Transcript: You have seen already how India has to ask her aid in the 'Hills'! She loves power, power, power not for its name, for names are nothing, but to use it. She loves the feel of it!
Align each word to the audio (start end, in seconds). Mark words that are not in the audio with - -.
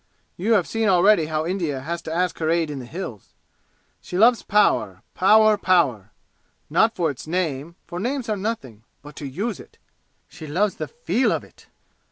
You 0.35 0.53
have 0.53 0.67
seen 0.67 0.89
already 0.89 1.25
how 1.27 1.45
India 1.45 1.81
has 1.81 2.01
to 2.01 2.11
ask 2.11 2.39
her 2.39 2.49
aid 2.49 2.71
in 2.71 2.79
the 2.79 2.87
'Hills'! 2.87 3.35
She 4.01 4.17
loves 4.17 4.41
power, 4.41 5.03
power, 5.13 5.59
power 5.59 6.09
not 6.71 6.95
for 6.95 7.11
its 7.11 7.27
name, 7.27 7.75
for 7.85 7.99
names 7.99 8.27
are 8.27 8.35
nothing, 8.35 8.83
but 9.03 9.15
to 9.17 9.27
use 9.27 9.59
it. 9.59 9.77
She 10.27 10.47
loves 10.47 10.77
the 10.77 10.87
feel 10.87 11.31
of 11.31 11.43
it! 11.43 11.67